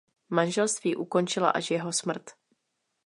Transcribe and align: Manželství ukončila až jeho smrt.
Manželství 0.29 0.95
ukončila 0.95 1.49
až 1.49 1.71
jeho 1.71 1.93
smrt. 1.93 2.31